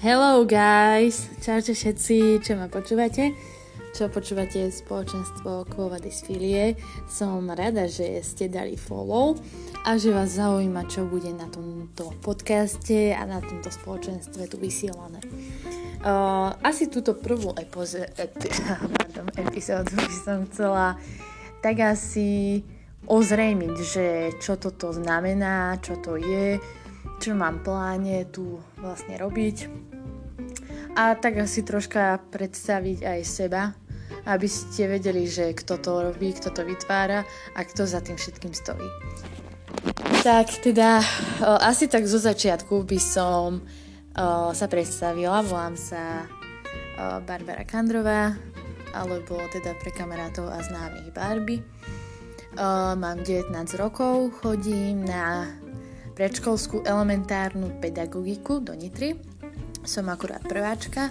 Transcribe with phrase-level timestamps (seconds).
[0.00, 3.36] Hello guys, čaute všetci, čo ma počúvate,
[3.92, 6.72] čo počúvate spoločenstvo Kvovadis Filie.
[7.04, 9.36] Som rada, že ste dali follow
[9.84, 15.20] a že vás zaujíma, čo bude na tomto podcaste a na tomto spoločenstve tu vysielané.
[16.00, 18.48] Uh, asi túto prvú epoze, epi,
[19.52, 20.96] epizódu by som chcela
[21.60, 22.64] tak asi
[23.04, 26.56] ozrejmiť, že čo toto znamená, čo to je,
[27.20, 29.89] čo mám pláne tu vlastne robiť
[30.96, 33.72] a tak asi troška predstaviť aj seba,
[34.26, 38.52] aby ste vedeli, že kto to robí, kto to vytvára a kto za tým všetkým
[38.52, 38.88] stojí.
[40.20, 47.24] Tak teda o, asi tak zo začiatku by som o, sa predstavila, volám sa o,
[47.24, 48.36] Barbara Kandrová,
[48.92, 51.64] alebo teda pre kamarátov a známych Barbie.
[52.60, 53.48] O, mám 19
[53.80, 55.48] rokov, chodím na
[56.18, 59.29] predškolskú elementárnu pedagogiku do Nitry.
[59.84, 61.08] Som akurát prváčka.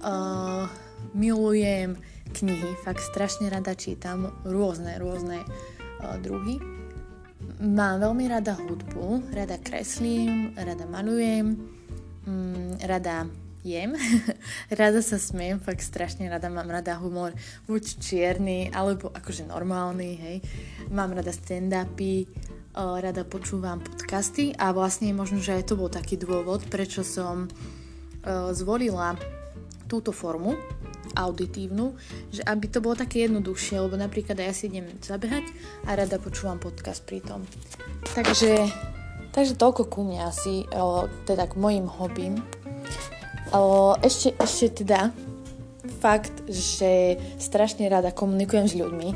[0.00, 0.64] Uh,
[1.12, 2.00] milujem
[2.32, 6.56] knihy, fakt strašne rada čítam rôzne, rôzne uh, druhy.
[7.60, 11.60] Mám veľmi rada hudbu, rada kreslím, rada malujem,
[12.24, 13.28] um, rada
[13.60, 13.92] jem,
[14.80, 17.36] rada sa smiem, fakt strašne rada, mám rada humor,
[17.68, 20.36] buď čierny, alebo akože normálny, hej.
[20.88, 22.24] Mám rada stand-upy,
[22.76, 27.50] rada počúvam podcasty a vlastne možno, že aj to bol taký dôvod, prečo som
[28.52, 29.16] zvolila
[29.90, 30.54] túto formu
[31.18, 31.98] auditívnu,
[32.30, 35.42] že aby to bolo také jednoduchšie, lebo napríklad ja si idem zabehať
[35.82, 37.42] a rada počúvam podcast pri tom.
[38.14, 38.70] Takže,
[39.34, 40.70] takže toľko ku mne asi,
[41.26, 42.38] teda k mojim hobím.
[44.06, 45.10] Ešte, ešte teda
[45.98, 49.08] fakt, že strašne rada komunikujem s ľuďmi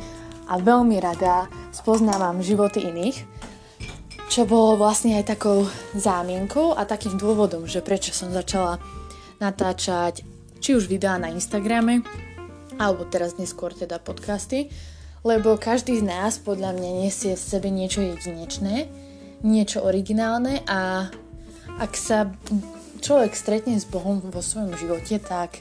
[0.50, 3.22] a veľmi rada spoznávam životy iných,
[4.28, 8.80] čo bolo vlastne aj takou zámienkou a takým dôvodom, že prečo som začala
[9.38, 10.24] natáčať
[10.64, 12.00] či už videá na Instagrame,
[12.80, 14.72] alebo teraz neskôr teda podcasty,
[15.24, 18.88] lebo každý z nás podľa mňa nesie v sebe niečo jedinečné,
[19.44, 21.12] niečo originálne a
[21.76, 22.32] ak sa
[23.04, 25.60] človek stretne s Bohom vo svojom živote, tak,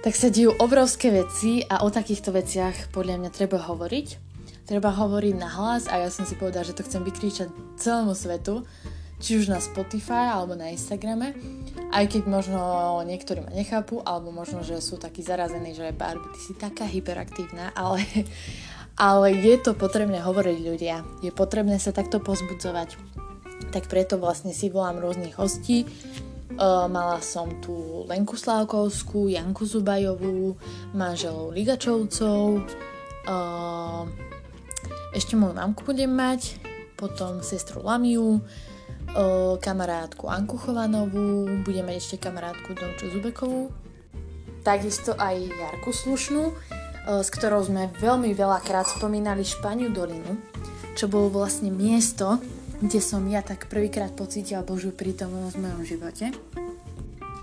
[0.00, 4.33] tak sa dejú obrovské veci a o takýchto veciach podľa mňa treba hovoriť
[4.64, 8.64] treba hovoriť na hlas a ja som si povedala, že to chcem vykričať celému svetu,
[9.20, 11.32] či už na Spotify alebo na Instagrame,
[11.94, 12.60] aj keď možno
[13.08, 17.72] niektorí ma nechápu, alebo možno, že sú takí zarazení, že Barbie, ty si taká hyperaktívna,
[17.72, 18.04] ale,
[18.98, 22.96] ale je to potrebné hovoriť ľudia, je potrebné sa takto pozbudzovať.
[23.72, 25.88] Tak preto vlastne si volám rôznych hostí,
[26.60, 30.58] mala som tu Lenku Slávkovskú, Janku Zubajovú,
[30.92, 32.66] manželov Ligačovcov,
[35.14, 36.58] ešte moju mamku budem mať,
[36.98, 38.42] potom sestru Lamiu,
[39.62, 43.70] kamarátku Anku Chovanovú, budem mať ešte kamarátku Domču Zubekovú,
[44.66, 46.50] takisto aj Jarku Slušnú,
[47.04, 50.40] s ktorou sme veľmi veľakrát spomínali Španiu dolinu,
[50.96, 52.40] čo bolo vlastne miesto,
[52.80, 56.32] kde som ja tak prvýkrát pocítila Božiu prítomnosť v mojom živote.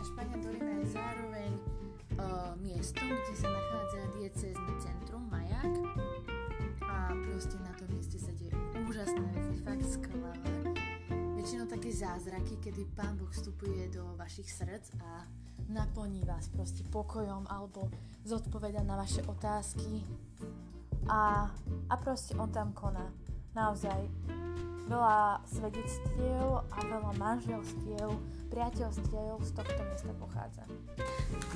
[0.02, 1.52] Špania dolina je zároveň
[2.20, 3.61] uh, miestom, kde sa
[11.92, 15.28] Zázraky, kedy Pán Boh vstupuje do vašich srdc a
[15.68, 17.92] naplní vás proste pokojom alebo
[18.24, 20.04] zodpoveda na vaše otázky
[21.12, 21.52] a,
[21.90, 23.12] a proste On tam koná.
[23.52, 24.08] Naozaj
[24.88, 28.08] veľa svedectiev a veľa manželstiev,
[28.52, 30.64] priateľstiev z tohto miesta pochádza.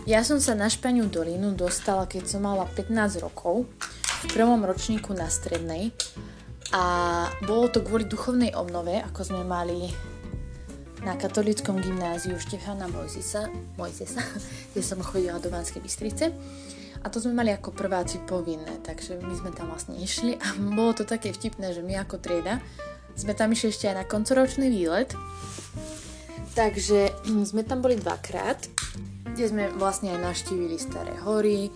[0.07, 3.67] Ja som sa na Španiu dolinu dostala, keď som mala 15 rokov
[4.23, 5.91] v prvom ročníku na strednej
[6.75, 6.83] a
[7.43, 9.91] bolo to kvôli duchovnej obnove, ako sme mali
[11.05, 13.45] na katolickom gymnáziu Štefana Mojzisa,
[13.77, 14.25] Mojzesa,
[14.73, 16.33] kde som chodila do Banskej Bystrice.
[17.05, 20.97] A to sme mali ako prváci povinné, takže my sme tam vlastne išli a bolo
[20.97, 22.57] to také vtipné, že my ako trieda
[23.15, 25.15] sme tam išli ešte aj na koncoročný výlet.
[26.57, 27.13] Takže
[27.47, 28.65] sme tam boli dvakrát,
[29.29, 31.69] kde sme vlastne aj naštívili Staré hory,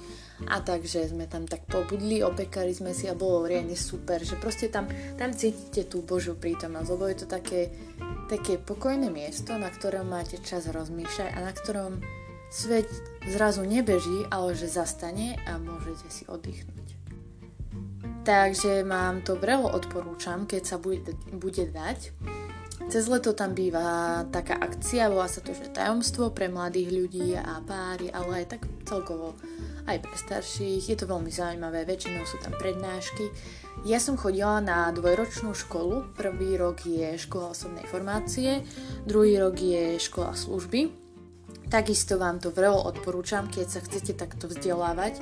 [0.47, 4.71] a takže sme tam tak pobudli, opekali sme si a bolo riadne super, že proste
[4.71, 4.87] tam,
[5.19, 7.73] tam cítite tú Božiu prítomnosť, lebo je to také,
[8.31, 11.99] také pokojné miesto, na ktorom máte čas rozmýšľať a na ktorom
[12.49, 12.89] svet
[13.29, 16.87] zrazu nebeží, ale že zastane a môžete si oddychnúť.
[18.23, 22.13] Takže vám to vrelo odporúčam, keď sa bude, bude dať.
[22.89, 27.61] Cez leto tam býva taká akcia, volá sa to, že tajomstvo pre mladých ľudí a
[27.61, 29.37] páry, ale aj tak celkovo
[29.89, 30.93] aj pre starších.
[30.93, 33.33] Je to veľmi zaujímavé, väčšinou sú tam prednášky.
[33.87, 36.13] Ja som chodila na dvojročnú školu.
[36.13, 38.61] Prvý rok je škola osobnej formácie,
[39.07, 40.93] druhý rok je škola služby.
[41.69, 45.21] Takisto vám to veľmi odporúčam, keď sa chcete takto vzdelávať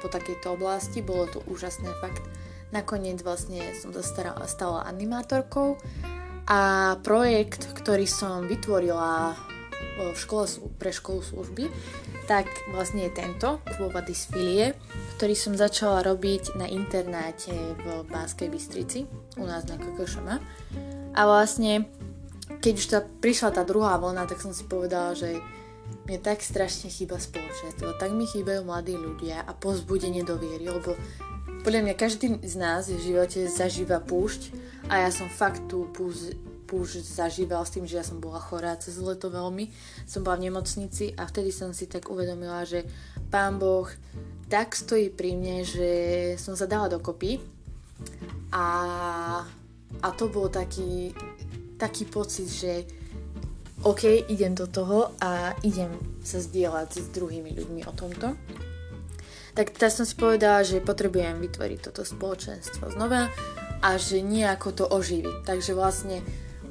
[0.00, 1.04] po takejto oblasti.
[1.04, 2.24] Bolo to úžasné fakt.
[2.72, 4.00] Nakoniec vlastne som sa
[4.48, 5.76] stala animátorkou
[6.48, 6.60] a
[7.04, 9.36] projekt, ktorý som vytvorila
[10.00, 10.48] v škole
[10.80, 11.68] pre školu služby,
[12.26, 14.78] tak vlastne je tento, Kvôva dysfilie,
[15.18, 19.06] ktorý som začala robiť na internáte v Banskej Bystrici,
[19.38, 20.28] u nás na KKŠM.
[21.12, 21.86] A vlastne,
[22.62, 25.42] keď už tá, prišla tá druhá vlna, tak som si povedala, že
[26.08, 30.96] mne tak strašne chýba spoločenstvo, tak mi chýbajú mladí ľudia a pozbudenie do viery, lebo
[31.62, 34.50] podľa mňa každý z nás v živote zažíva púšť
[34.90, 36.34] a ja som fakt tú púšť,
[36.72, 39.68] púšť zažíval s tým, že ja som bola chorá cez leto veľmi,
[40.08, 42.88] som bola v nemocnici a vtedy som si tak uvedomila, že
[43.28, 43.84] Pán Boh
[44.48, 45.90] tak stojí pri mne, že
[46.40, 47.36] som sa dala dokopy
[48.56, 48.68] a,
[50.00, 51.12] a to bol taký,
[51.76, 52.72] taký pocit, že
[53.84, 55.92] OK, idem do toho a idem
[56.24, 58.32] sa zdieľať s druhými ľuďmi o tomto.
[59.52, 63.28] Tak teraz som si povedala, že potrebujem vytvoriť toto spoločenstvo znova
[63.82, 65.36] a že nejako to oživiť.
[65.44, 66.22] Takže vlastne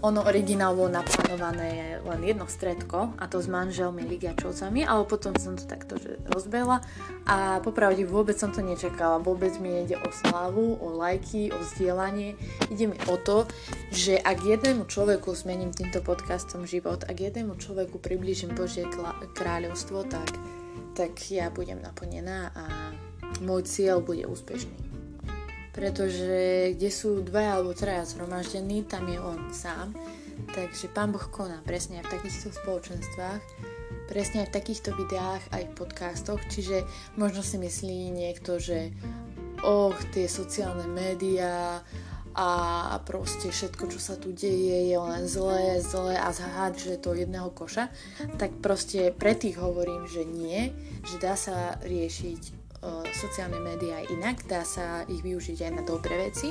[0.01, 5.53] ono originál bolo naplánované len jedno stredko, a to s manželmi Ligiačovcami, ale potom som
[5.53, 6.81] to takto že rozbehla
[7.29, 12.33] a popravde vôbec som to nečakala, vôbec mi nejde o slávu, o lajky, o vzdielanie,
[12.73, 13.45] ide mi o to,
[13.93, 18.89] že ak jednému človeku zmením týmto podcastom život, ak jednému človeku približím Božie
[19.37, 20.33] kráľovstvo, tak,
[20.97, 22.63] tak ja budem naplnená a
[23.45, 24.90] môj cieľ bude úspešný
[25.71, 29.95] pretože kde sú dva alebo traja zhromaždení, tam je on sám.
[30.51, 33.41] Takže Pán Boh koná presne aj v takýchto spoločenstvách,
[34.11, 36.83] presne aj v takýchto videách, aj v podcastoch, čiže
[37.15, 38.91] možno si myslí niekto, že
[39.63, 41.79] och, tie sociálne médiá
[42.31, 42.49] a
[43.03, 46.31] proste všetko, čo sa tu deje, je len zlé, zlé a
[46.71, 47.91] že to jedného koša,
[48.39, 50.71] tak proste pre tých hovorím, že nie,
[51.03, 52.60] že dá sa riešiť
[53.13, 56.49] sociálne médiá inak, dá sa ich využiť aj na dobré veci.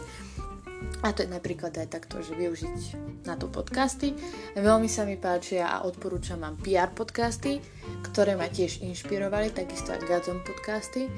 [1.01, 2.79] A to je napríklad aj takto, že využiť
[3.25, 4.17] na to podcasty.
[4.57, 7.61] Veľmi sa mi páčia a odporúčam vám PR podcasty,
[8.05, 11.09] ktoré ma tiež inšpirovali, takisto aj Gazon podcasty.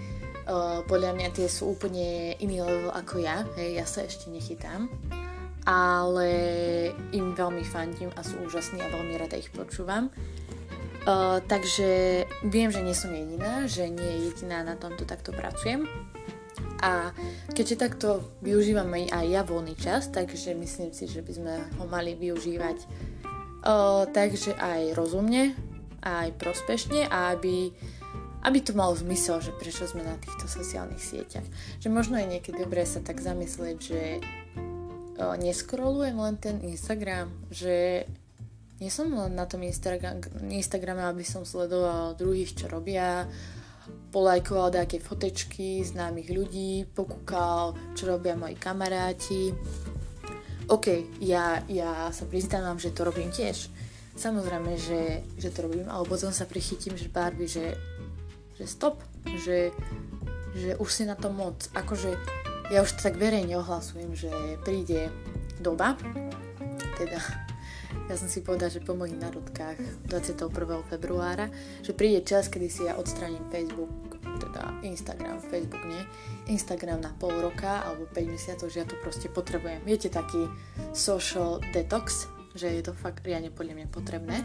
[0.43, 4.91] Uh, podľa mňa tie sú úplne iný level ako ja, hej, ja sa ešte nechytám,
[5.63, 6.31] ale
[7.15, 10.11] im veľmi fandím a sú úžasní a veľmi rada ich počúvam.
[11.03, 15.91] Uh, takže viem, že nie som jediná, že nie je jediná na tomto takto pracujem.
[16.83, 17.11] A
[17.55, 18.09] keďže takto
[18.43, 22.87] využívam aj ja voľný čas, takže myslím si, že by sme ho mali využívať
[23.63, 25.55] uh, takže aj rozumne,
[26.03, 27.71] aj prospešne aby,
[28.43, 31.47] aby to malo zmysel, že prečo sme na týchto sociálnych sieťach.
[31.79, 38.07] Že možno je niekedy dobré sa tak zamyslieť, že uh, neskrolujem len ten Instagram, že
[38.83, 40.19] nie som len na tom Instagram,
[40.51, 43.31] Instagrame, aby som sledoval druhých, čo robia,
[44.11, 49.55] polajkoval nejaké fotečky známych ľudí, pokúkal, čo robia moji kamaráti.
[50.67, 53.71] OK, ja, ja sa priznávam, že to robím tiež.
[54.19, 57.79] Samozrejme, že, že to robím, ale potom sa prichytím, že Barbie, že,
[58.59, 58.99] že stop,
[59.47, 59.71] že,
[60.59, 61.71] že už si na to moc.
[61.73, 62.19] Akože
[62.75, 64.31] ja už tak verejne ohlasujem, že
[64.67, 65.09] príde
[65.63, 65.95] doba,
[66.99, 67.23] teda
[68.11, 70.53] ja som si povedala, že po mojich narodkách 21.
[70.85, 71.49] februára,
[71.81, 76.03] že príde čas, kedy si ja odstraním Facebook, teda Instagram, Facebook nie,
[76.51, 79.81] Instagram na pol roka alebo 5 mesiacov, že ja to proste potrebujem.
[79.87, 80.51] Viete, taký
[80.93, 84.37] social detox, že je to fakt riadne podľa mňa potrebné.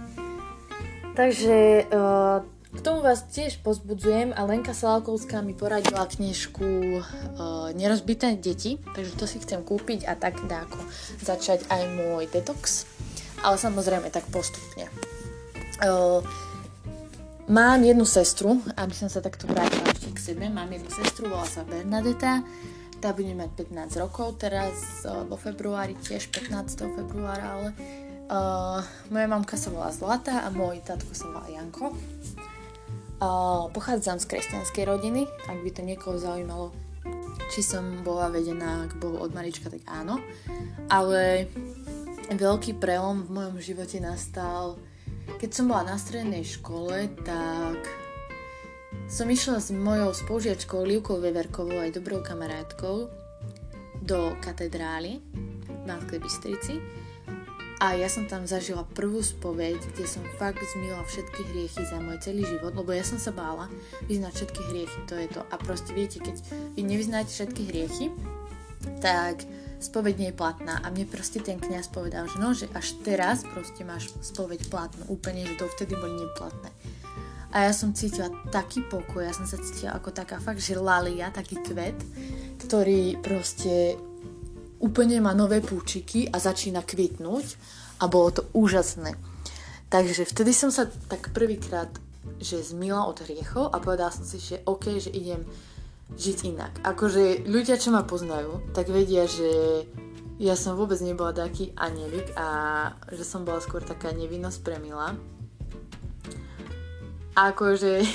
[1.18, 2.46] Takže uh,
[2.77, 6.68] k tomu vás tiež pozbudzujem a Lenka Salákovská mi poradila knižku
[7.01, 7.04] uh,
[7.74, 10.77] Nerozbité deti, takže to si chcem kúpiť a tak dáko
[11.25, 12.86] začať aj môj detox
[13.41, 14.89] ale samozrejme tak postupne.
[15.84, 16.25] Uh,
[17.46, 21.46] mám jednu sestru, aby som sa takto vrátila ešte k sebe, mám jednu sestru, volá
[21.46, 22.41] sa Bernadeta,
[22.98, 26.98] tá bude mať 15 rokov, teraz vo februári, tiež 15.
[26.98, 27.67] februára, ale
[28.27, 28.82] uh,
[29.13, 31.94] moja mamka sa volá Zlata a môj tatko sa volá Janko.
[33.17, 36.70] Uh, pochádzam z kresťanskej rodiny, ak by to niekoho zaujímalo,
[37.50, 40.22] či som bola vedená k Bohu od malička, tak áno.
[40.91, 41.50] Ale
[42.36, 44.76] veľký prelom v mojom živote nastal,
[45.40, 47.80] keď som bola na strednej škole, tak
[49.08, 53.08] som išla s mojou spolužiačkou Livkou Veverkovou aj dobrou kamarátkou
[54.04, 55.24] do katedrály
[55.68, 56.76] v Banskej Bystrici
[57.78, 62.18] a ja som tam zažila prvú spoveď, kde som fakt zmila všetky hriechy za môj
[62.26, 63.70] celý život, lebo ja som sa bála
[64.10, 65.46] vyznať všetky hriechy, to je to.
[65.54, 66.42] A proste viete, keď
[66.74, 68.10] vy nevyznáte všetky hriechy,
[68.98, 69.46] tak
[69.78, 73.46] spoveď nie je platná a mne proste ten kňaz povedal, že no, že až teraz
[73.46, 76.70] proste máš spoveď platnú, úplne, že dovtedy boli neplatné.
[77.54, 81.32] a ja som cítila taký pokoj, ja som sa cítila ako taká fakt, že lalia,
[81.32, 81.98] taký kvet,
[82.68, 83.96] ktorý proste
[84.78, 87.46] úplne má nové púčiky a začína kvitnúť
[88.02, 89.18] a bolo to úžasné.
[89.88, 91.88] Takže vtedy som sa tak prvýkrát
[92.38, 95.48] že zmila od hriechov a povedala som si, že OK, že idem
[96.16, 96.74] žiť inak.
[96.88, 99.84] Akože ľudia, čo ma poznajú, tak vedia, že
[100.38, 102.48] ja som vôbec nebola taký anielik a
[103.10, 105.18] že som bola skôr taká nevinnosť premila.
[107.34, 108.06] Akože,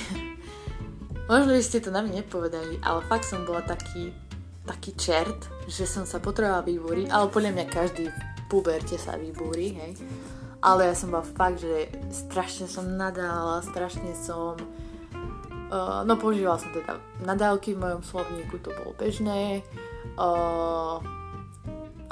[1.31, 4.15] možno by ste to na mňa nepovedali, ale fakt som bola taký,
[4.63, 9.75] taký čert, že som sa potrebovala vybúriť, ale podľa mňa každý v puberte sa vybúri,
[9.75, 9.93] hej.
[10.63, 14.55] Ale ja som bola fakt, že strašne som nadávala, strašne som...
[15.73, 19.65] Uh, no používala som teda nadávky v mojom slovníku, to bolo bežné.
[20.13, 21.01] Uh,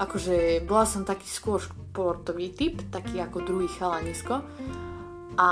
[0.01, 4.41] akože bola som taký skôr športový typ, taký ako druhý chalanisko.
[5.37, 5.49] A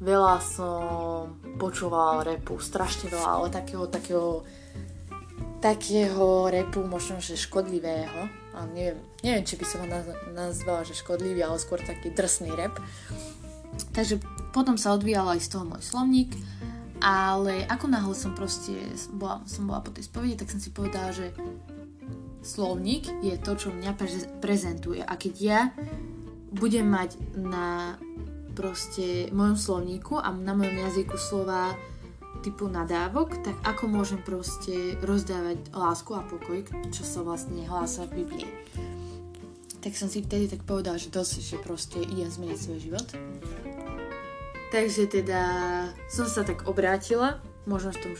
[0.00, 4.40] veľa som počúvala repu, strašne veľa, ale takého, takého
[5.64, 8.28] takého repu, možno, že škodlivého.
[8.52, 9.88] A neviem, neviem, či by som ho
[10.36, 12.76] nazvala, že škodlivý, ale skôr taký drsný rep.
[13.96, 14.20] Takže
[14.54, 16.30] potom sa odvíjal aj z toho môj slovník,
[17.02, 18.78] ale ako náhle som proste
[19.10, 21.34] bola, som bola po tej spovedi, tak som si povedala, že
[22.46, 23.98] slovník je to, čo mňa
[24.38, 25.02] prezentuje.
[25.02, 25.60] A keď ja
[26.54, 27.98] budem mať na
[28.54, 31.74] proste mojom slovníku a na mojom jazyku slova
[32.46, 36.62] typu nadávok, tak ako môžem proste rozdávať lásku a pokoj,
[36.94, 38.48] čo sa vlastne hlása v Biblii.
[39.82, 43.08] Tak som si vtedy tak povedal, že dosť, že proste idem zmeniť svoj život.
[44.74, 45.42] Takže teda
[46.10, 48.12] som sa tak obrátila, možno v tom,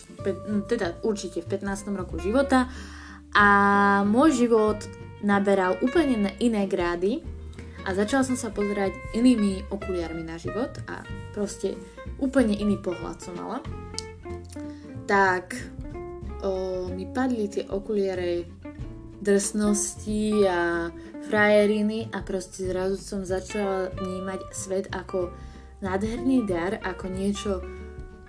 [0.47, 1.91] no teda určite v 15.
[1.99, 2.71] roku života
[3.35, 3.49] a
[4.07, 4.79] môj život
[5.27, 7.27] naberal úplne iné grády
[7.83, 11.03] a začala som sa pozerať inými okuliarmi na život a
[11.35, 11.75] proste
[12.23, 13.59] úplne iný pohľad som mala
[15.11, 15.59] tak
[16.39, 18.47] o, mi padli tie okuliare
[19.19, 20.87] drsnosti a
[21.27, 25.35] frajeriny a proste zrazu som začala vnímať svet ako
[25.85, 27.53] nádherný dar, ako niečo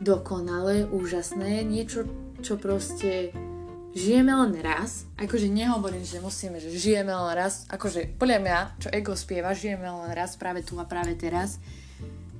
[0.03, 2.03] dokonalé, úžasné, niečo,
[2.43, 3.31] čo proste
[3.95, 5.07] žijeme len raz.
[5.15, 7.63] Akože nehovorím, že musíme, že žijeme len raz.
[7.71, 11.63] Akože podľa mňa, čo ego spieva, žijeme len raz práve tu a práve teraz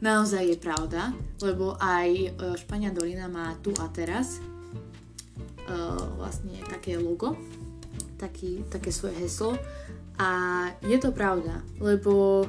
[0.03, 2.29] naozaj je pravda, lebo aj e,
[2.59, 4.43] Špania Dolina má tu a teraz
[5.65, 7.33] uh, vlastne také logo,
[8.19, 9.57] taký, také svoje heslo
[10.19, 10.29] a
[10.85, 12.45] je to pravda, lebo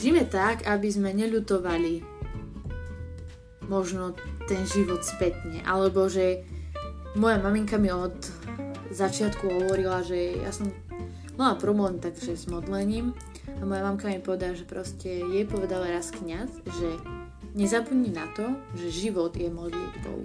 [0.00, 2.00] žijeme tak, aby sme neľutovali
[3.68, 4.16] možno
[4.48, 6.42] ten život spätne, alebo že
[7.14, 8.16] moja maminka mi od
[8.90, 10.72] začiatku hovorila, že ja som
[11.36, 13.12] mala problém takže s modlením
[13.60, 16.88] a moja mamka mi povedala, že proste jej povedal raz kniaz, že
[17.52, 20.24] nezabudni na to, že život je modlitbou.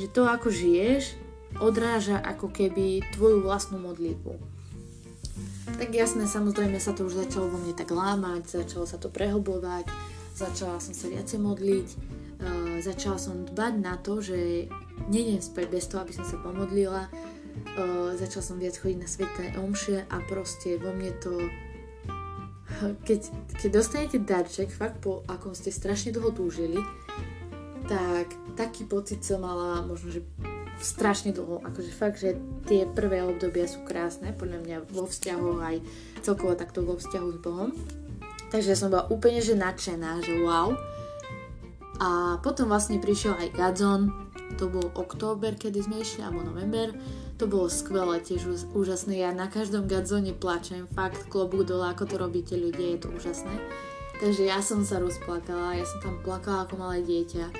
[0.00, 1.20] Že to, ako žiješ,
[1.60, 4.55] odráža ako keby tvoju vlastnú modlitbu.
[5.66, 9.90] Tak jasné, samozrejme sa to už začalo vo mne tak lámať, začalo sa to prehlbovať,
[10.38, 14.70] začala som sa viacej modliť, uh, začala som dbať na to, že
[15.10, 19.44] nejdem spať bez toho, aby som sa pomodlila, uh, začala som viac chodiť na sveté
[19.58, 21.34] omše a proste vo mne to
[23.08, 23.20] keď,
[23.56, 26.76] keď dostanete darček, fakt po akom ste strašne dlho túžili,
[27.88, 30.20] tak taký pocit som mala možno, že
[30.80, 31.64] strašne dlho.
[31.64, 32.36] Akože fakt, že
[32.68, 35.76] tie prvé obdobia sú krásne, podľa mňa vo vzťahu aj
[36.20, 37.70] celkovo takto vo vzťahu s Bohom.
[38.52, 40.76] Takže som bola úplne že nadšená, že wow.
[41.96, 44.12] A potom vlastne prišiel aj Gadzon,
[44.60, 46.92] to bol október, kedy sme išli, alebo november
[47.36, 49.20] to bolo skvelé, tiež úžasné.
[49.20, 53.52] Ja na každom gadzone plačem, fakt klobúk dole, ako to robíte ľudia, je to úžasné.
[54.16, 57.52] Takže ja som sa rozplakala, ja som tam plakala ako malé dieťa.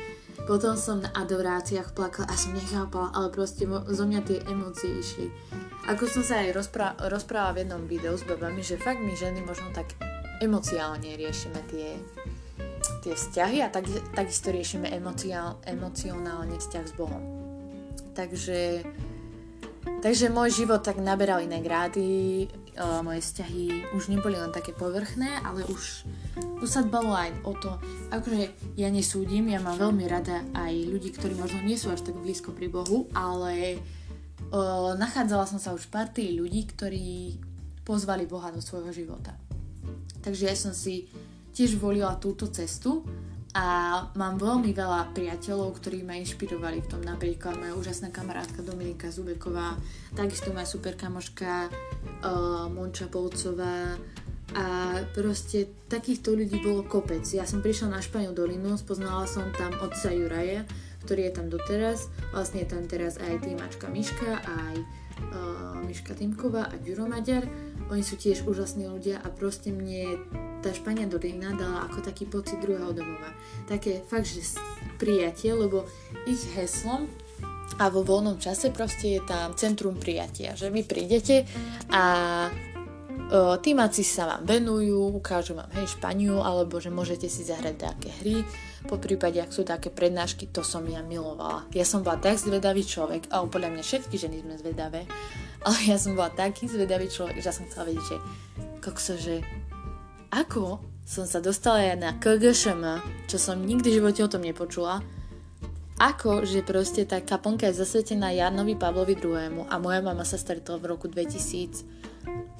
[0.44, 5.32] Potom som na adoráciách plakala a som nechápala, ale proste zo mňa tie emócie išli.
[5.88, 9.40] Ako som sa aj rozprá- rozprávala v jednom videu s babami, že fakt my ženy
[9.40, 9.96] možno tak
[10.44, 11.96] emociálne riešime tie,
[13.00, 14.92] tie vzťahy a tak, takisto riešime
[15.64, 17.22] emocionálne vzťah s Bohom.
[18.12, 18.84] Takže
[19.96, 25.40] Takže môj život tak naberal iné grády, uh, moje vzťahy už neboli len také povrchné,
[25.42, 26.04] ale už,
[26.60, 27.72] už sa dbalo aj o to,
[28.12, 32.16] akože ja nesúdim, ja mám veľmi rada aj ľudí, ktorí možno nie sú až tak
[32.20, 33.80] blízko pri Bohu, ale
[34.52, 37.40] uh, nachádzala som sa už v partii ľudí, ktorí
[37.86, 39.32] pozvali Boha do svojho života.
[40.20, 41.06] Takže ja som si
[41.54, 43.06] tiež volila túto cestu
[43.56, 43.64] a
[44.20, 47.00] mám veľmi veľa priateľov, ktorí ma inšpirovali v tom.
[47.00, 49.80] Napríklad moja úžasná kamarátka Dominika Zubeková,
[50.12, 53.96] takisto moja super kamoška uh, Monča Polcová,
[54.54, 57.26] A proste takýchto ľudí bolo kopec.
[57.34, 60.62] Ja som prišla na Španiu dolinu, spoznala som tam otca Juraja,
[61.02, 62.06] ktorý je tam doteraz.
[62.30, 67.44] Vlastne je tam teraz aj týmačka Miška, aj uh, Miška Týmková a Ďuro Maďar.
[67.90, 70.22] Oni sú tiež úžasní ľudia a proste mne
[70.66, 73.30] tá Špania dolina dala ako taký pocit druhého domova.
[73.70, 74.42] Také fakt, že
[74.98, 75.86] prijatie, lebo
[76.26, 77.06] ich heslom
[77.78, 81.46] a vo voľnom čase proste je tam centrum prijatia, že vy prídete
[81.94, 82.02] a
[83.36, 88.46] Týmaci sa vám venujú, ukážu vám hej Španiu, alebo že môžete si zahrať také hry.
[88.86, 91.66] Po prípade, ak sú také prednášky, to som ja milovala.
[91.74, 95.10] Ja som bola tak zvedavý človek, a podľa mňa všetky ženy sme zvedavé,
[95.66, 98.16] ale ja som bola taký zvedavý človek, že som chcela vedieť, že
[98.78, 99.42] kokso, že
[100.36, 105.00] ako som sa dostala ja na KGŠM, čo som nikdy v živote o tom nepočula,
[105.96, 109.64] ako, že proste tá kaponka je zasvetená Jarnovi Pavlovi II.
[109.64, 111.88] a moja mama sa stretla v roku 2000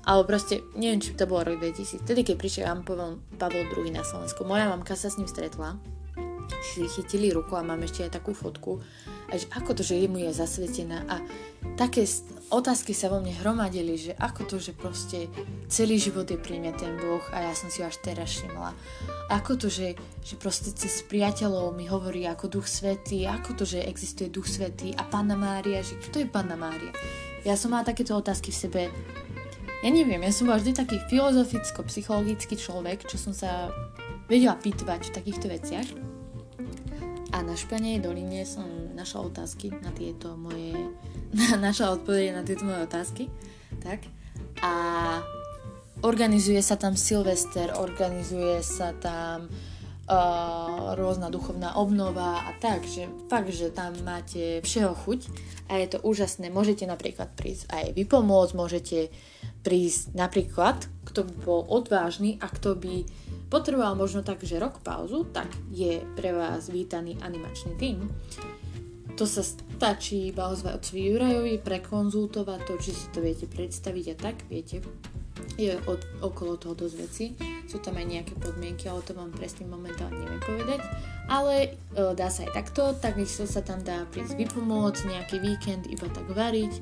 [0.06, 4.06] alebo proste, neviem, či to bolo rok 2000, vtedy, keď prišiel Jan Pavel II na
[4.06, 4.46] Slovensku.
[4.46, 5.74] Moja mamka sa s ním stretla,
[6.62, 8.82] si chytili ruku a mám ešte aj takú fotku.
[9.26, 11.18] A že ako to, že mu je zasvetená a
[11.74, 12.06] také
[12.54, 15.26] otázky sa vo mne hromadili, že ako to, že proste
[15.66, 18.70] celý život je pri mne ten Boh a ja som si ho až teraz všimla.
[19.34, 23.82] Ako to, že, že proste cez priateľov mi hovorí ako Duch Svetý, ako to, že
[23.82, 26.94] existuje Duch Svetý a Panna Mária, že kto je Panna Mária.
[27.42, 28.82] Ja som mala takéto otázky v sebe
[29.84, 33.68] ja neviem, ja som bola vždy taký filozoficko-psychologický človek, čo som sa
[34.24, 36.15] vedela pýtovať v takýchto veciach.
[37.36, 38.64] A na Španej doline som
[38.96, 40.72] našla otázky na tieto moje,
[41.36, 43.28] na, našla odpovede na tieto moje otázky.
[43.84, 44.08] Tak.
[44.64, 44.72] A
[46.00, 53.52] organizuje sa tam Silvester, organizuje sa tam uh, rôzna duchovná obnova a tak, že fakt,
[53.52, 55.20] že tam máte všeho chuť
[55.68, 56.48] a je to úžasné.
[56.48, 58.98] Môžete napríklad prísť aj vypomôcť, môžete
[59.60, 63.04] prísť napríklad, kto by bol odvážny a kto by
[63.48, 68.06] potreboval možno tak, že rok pauzu, tak je pre vás vítaný animačný tým.
[69.16, 74.16] To sa stačí iba ozvať otcovi Jurajovi, prekonzultovať to, či si to viete predstaviť a
[74.16, 74.84] tak, viete,
[75.56, 77.24] je od, okolo toho dosť veci.
[77.64, 80.80] Sú tam aj nejaké podmienky, ale to vám presne momentálne neviem povedať.
[81.32, 81.68] Ale e,
[82.12, 86.76] dá sa aj takto, takisto sa tam dá prísť vypomôcť, nejaký víkend iba tak variť,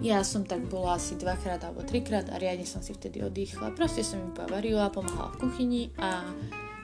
[0.00, 3.76] ja som tak bola asi dvakrát alebo trikrát a riadne som si vtedy oddychla.
[3.76, 6.24] Proste som im varila, pomáhala v kuchyni a,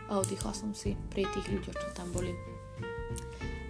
[0.08, 2.36] a oddychla som si pri tých ľuďoch, čo tam boli.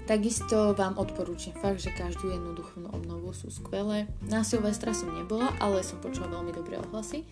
[0.06, 4.06] Takisto vám odporúčam fakt, že každú jednu duchovnú obnovu sú skvelé.
[4.30, 7.26] Na Silvestra som nebola, ale som počula veľmi dobré ohlasy.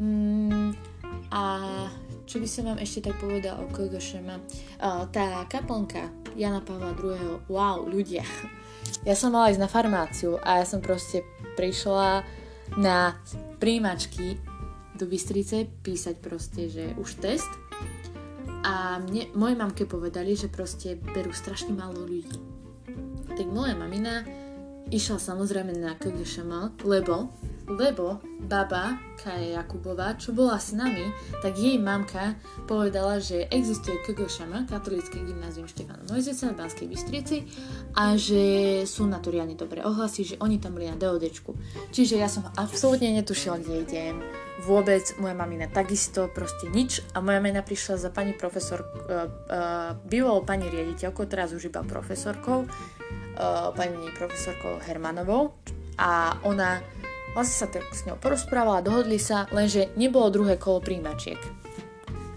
[0.00, 0.72] Mm,
[1.28, 1.42] a
[2.24, 4.28] čo by som vám ešte tak povedala o KGŠM?
[5.12, 7.44] Tá kaplnka Jana Pavla II.
[7.52, 8.24] Wow, ľudia
[9.02, 11.26] ja som mala ísť na farmáciu a ja som proste
[11.58, 12.22] prišla
[12.78, 13.18] na
[13.58, 14.38] príjimačky
[14.94, 17.50] do Bystrice písať proste, že už test
[18.64, 22.40] a mne, moje mamke povedali, že proste berú strašne málo ľudí.
[23.34, 24.24] Tak moja mamina
[24.88, 27.28] išla samozrejme na KGŠM, lebo
[27.68, 31.08] lebo baba Kaja Jakubová, čo bola s nami,
[31.40, 32.36] tak jej mamka
[32.68, 37.36] povedala, že existuje KGŠM, katolické gymnázium Štefana Mojzeca v Banskej Bystrici
[37.96, 41.56] a že sú na to riadne dobré ohlasy, že oni tam boli na DODčku.
[41.94, 44.14] Čiže ja som absolútne netušila, kde idem.
[44.64, 47.00] Vôbec moja mamina takisto, proste nič.
[47.16, 51.80] A moja mamina prišla za pani profesor, uh, uh, bývalou pani riaditeľkou, teraz už iba
[51.80, 55.56] profesorkou, uh, pani profesorkou Hermanovou.
[55.94, 56.82] A ona
[57.34, 61.38] Vlastne sa tak s ňou porozprávala, dohodli sa, lenže nebolo druhé kolo príjmačiek.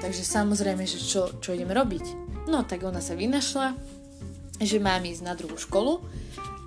[0.01, 2.05] Takže samozrejme, že čo, čo ideme robiť?
[2.49, 3.77] No tak ona sa vynašla,
[4.57, 6.01] že mám ísť na druhú školu,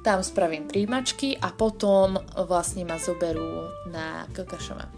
[0.06, 2.16] tam spravím príjmačky a potom
[2.46, 4.88] vlastne ma zoberú na KKŠM.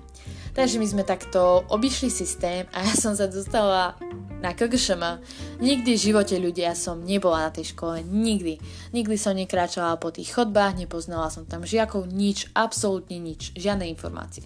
[0.52, 3.96] Takže my sme takto obišli systém a ja som sa dostala
[4.42, 5.22] na KGŠM.
[5.62, 8.58] Nikdy v živote ľudia som nebola na tej škole, nikdy.
[8.90, 14.44] Nikdy som nekráčala po tých chodbách, nepoznala som tam žiakov, nič, absolútne nič, žiadne informácie.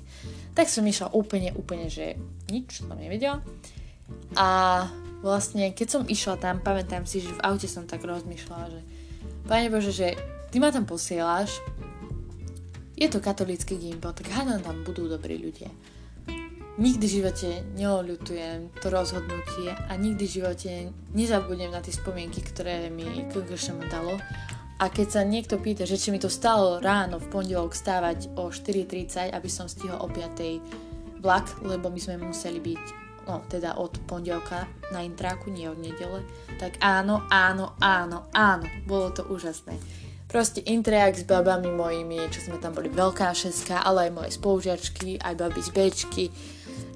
[0.52, 2.20] Tak som išla úplne, úplne, že
[2.52, 3.40] nič som nevedela.
[4.36, 4.84] A
[5.24, 8.80] vlastne, keď som išla tam, pamätám si, že v aute som tak rozmýšľala, že
[9.46, 10.18] Pane Bože, že
[10.50, 11.62] ty ma tam posielaš,
[12.98, 15.70] je to katolický gimbo, tak hádam tam budú dobrí ľudia.
[16.76, 20.72] Nikdy v živote neoľutujem to rozhodnutie a nikdy v živote
[21.16, 24.20] nezabudnem na tie spomienky, ktoré mi KGŠM dalo.
[24.76, 28.52] A keď sa niekto pýta, že či mi to stalo ráno v pondelok stávať o
[28.52, 33.96] 4.30, aby som stihol o 5.00 vlak, lebo my sme museli byť no teda od
[34.04, 36.22] pondelka na intráku, nie od nedele,
[36.60, 39.74] tak áno, áno, áno, áno, bolo to úžasné.
[40.26, 45.18] Proste interact s babami mojimi, čo sme tam boli veľká šeska, ale aj moje spolužiačky,
[45.22, 46.24] aj baby z Bčky,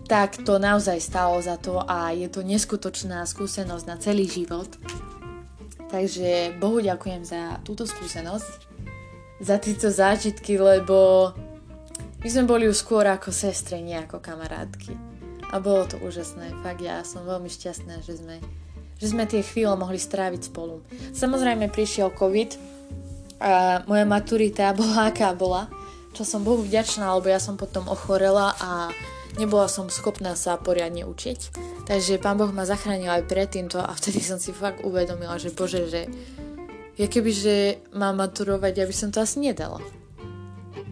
[0.07, 4.69] tak to naozaj stalo za to a je to neskutočná skúsenosť na celý život.
[5.91, 8.71] Takže Bohu ďakujem za túto skúsenosť,
[9.43, 11.31] za tieto zážitky, lebo
[12.21, 14.93] my sme boli už skôr ako sestre, nie ako kamarátky.
[15.51, 18.39] A bolo to úžasné, fakt ja som veľmi šťastná, že sme,
[19.03, 20.85] že sme tie chvíle mohli stráviť spolu.
[21.11, 22.51] Samozrejme prišiel COVID
[23.43, 25.67] a moja maturita bola aká bola,
[26.15, 28.95] čo som Bohu vďačná, lebo ja som potom ochorela a
[29.39, 31.41] nebola som schopná sa poriadne učiť.
[31.87, 35.55] Takže pán Boh ma zachránil aj pred týmto a vtedy som si fakt uvedomila, že
[35.55, 36.11] bože, že
[36.99, 37.57] ja keby, že
[37.97, 39.81] mám maturovať, ja by som to asi nedala.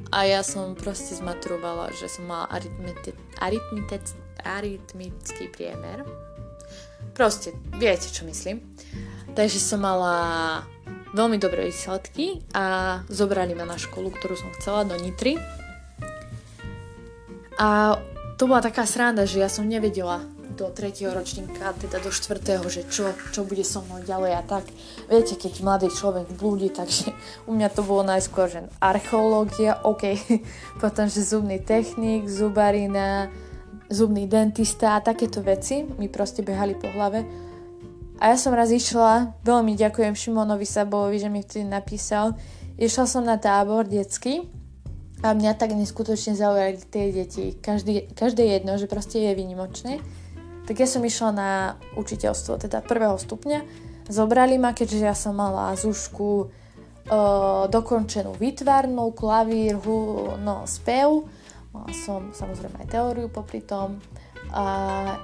[0.08, 6.08] A ja som proste zmaturovala, že som mala aritmeti- aritmitec- aritmický priemer.
[7.12, 8.64] Proste, viete, čo myslím.
[9.36, 10.64] Takže som mala
[11.12, 15.36] veľmi dobré výsledky a zobrali ma na školu, ktorú som chcela, do Nitry.
[17.60, 18.00] A
[18.38, 20.22] to bola taká sranda, že ja som nevedela
[20.54, 24.64] do tretieho ročníka, teda do štvrtého, že čo, čo bude so mnou ďalej a tak.
[25.10, 27.10] Viete, keď mladý človek blúdi, takže
[27.50, 30.18] u mňa to bolo najskôr, že archeológia, OK,
[30.82, 33.26] potom, že zubný technik, zubarina,
[33.90, 37.26] zubný dentista a takéto veci mi proste behali po hlave.
[38.22, 42.34] A ja som raz išla, veľmi ďakujem Šimonovi Sabovi, že mi vtedy napísal,
[42.74, 44.57] išla som na tábor detský
[45.18, 47.54] a mňa tak neskutočne zaujali tie deti.
[47.58, 49.98] Každý, každé jedno, že proste je výnimočné.
[50.70, 51.50] Tak ja som išla na
[51.98, 53.64] učiteľstvo, teda prvého stupňa.
[54.06, 56.46] Zobrali ma, keďže ja som mala zúšku e,
[57.66, 61.26] dokončenú výtvarnú, klavír, hu, no, spev.
[61.74, 63.98] Mala som samozrejme aj teóriu popri tom.
[64.54, 64.64] A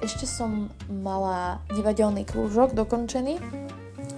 [0.04, 3.38] ešte som mala divadelný krúžok dokončený.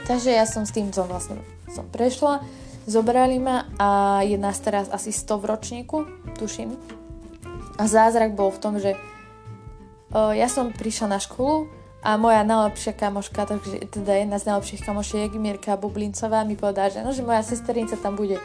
[0.06, 2.42] Takže ja som s tým som vlastne som prešla.
[2.86, 5.98] Zobrali ma a je nás teraz asi 100 v ročníku,
[6.38, 6.78] tuším.
[7.82, 8.94] A zázrak bol v tom, že
[10.14, 11.66] o, ja som prišla na školu
[12.06, 17.02] a moja najlepšia kamoška, takže teda jedna z najlepších kamošiek, Mirka Bublincová, mi povedala, že,
[17.02, 18.38] no, že moja sesternica tam bude.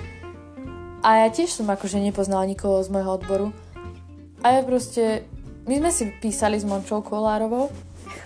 [1.05, 3.47] A ja tiež som akože nepoznala nikoho z môjho odboru.
[4.41, 5.29] A ja proste,
[5.69, 7.69] my sme si písali s Mončou Kolárovou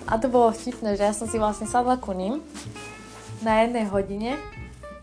[0.07, 2.39] a to bolo vtipné, že ja som si vlastne sadla ku ním
[3.43, 4.39] na jednej hodine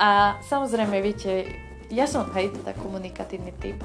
[0.02, 1.46] a samozrejme, viete,
[1.94, 3.78] ja som, hej, teda komunikatívny typ.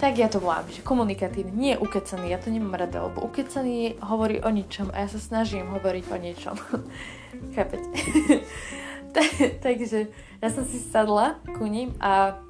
[0.00, 4.40] Tak ja to volám, že komunikatívny, nie ukecaný, ja to nemám rada, lebo ukecaný hovorí
[4.40, 6.56] o ničom a ja sa snažím hovoriť o niečom.
[7.54, 7.88] Chápete?
[9.64, 10.08] Takže
[10.40, 12.40] ja som si sadla ku ním a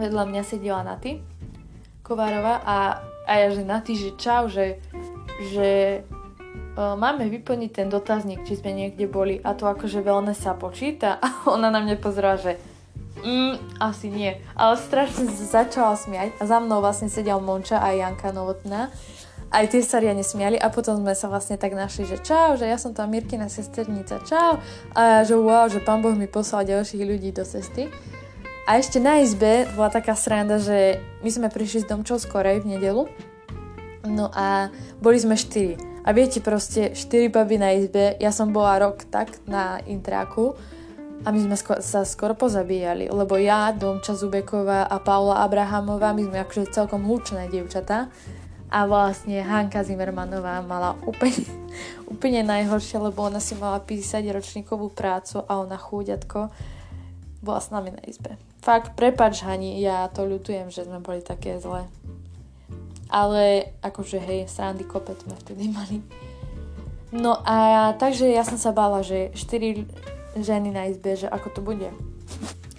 [0.00, 1.20] vedľa mňa sedela Naty
[2.00, 4.80] Kovárova a, a ja, že Naty, že čau, že,
[5.52, 6.00] že
[6.96, 11.50] máme vyplniť ten dotazník, či sme niekde boli a to akože veľmi sa počíta a
[11.50, 12.56] ona na mňa pozerá, že
[13.20, 14.36] mm, asi nie.
[14.56, 18.88] Ale strašne začala smiať a za mnou vlastne sedel Monča a Janka Novotná.
[19.50, 20.22] Aj tie sa riadne
[20.62, 24.22] a potom sme sa vlastne tak našli, že čau, že ja som tam Mirkina sesternica,
[24.22, 24.62] čau.
[24.94, 27.90] A že wow, že pán Boh mi poslal ďalších ľudí do cesty.
[28.70, 32.78] A ešte na izbe bola taká sranda, že my sme prišli s domčou skorej v
[32.78, 33.10] nedelu.
[34.06, 34.70] No a
[35.02, 35.89] boli sme štyri.
[36.00, 40.56] A viete proste, 4 baby na izbe, ja som bola rok tak na intráku
[41.20, 46.24] a my sme sko- sa skoro pozabíjali, lebo ja, Domča Zubeková a Paula Abrahamová, my
[46.24, 48.08] sme akože celkom hlučné dievčatá
[48.72, 51.44] a vlastne Hanka Zimmermanová mala úplne,
[52.12, 56.48] úplne najhoršie, lebo ona si mala písať ročníkovú prácu a ona chúďatko
[57.44, 58.40] bola s nami na izbe.
[58.60, 61.88] Fakt, prepač Hani, ja to ľutujem, že sme boli také zlé
[63.10, 66.00] ale akože hej, srandy kopec sme vtedy mali.
[67.10, 71.60] No a takže ja som sa bála, že 4 ženy na izbe, že ako to
[71.60, 71.90] bude.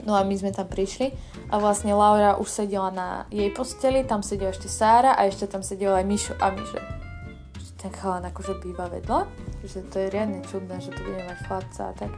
[0.08, 1.14] No a my sme tam prišli
[1.52, 5.62] a vlastne Laura už sedela na jej posteli, tam sedela ešte Sára a ešte tam
[5.62, 6.80] sedela aj Mišo a my, že
[7.78, 9.28] ten chalan akože býva vedľa,
[9.68, 12.12] že to je riadne čudné, že tu budeme mať chlapca a tak.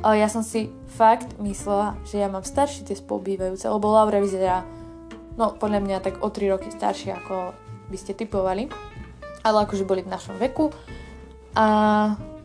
[0.00, 4.64] Ale ja som si fakt myslela, že ja mám staršie tie spolubývajúce, lebo Laura vyzerá
[5.40, 7.56] no podľa mňa tak o 3 roky staršie, ako
[7.88, 8.68] by ste typovali,
[9.40, 10.68] ale akože boli v našom veku
[11.56, 11.66] a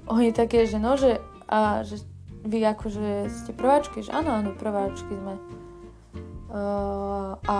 [0.07, 1.19] oni také, že no, že,
[1.51, 2.01] a, že
[2.45, 5.35] vy akože ste prváčky, že áno, áno, prváčky sme.
[6.55, 7.57] Uh, a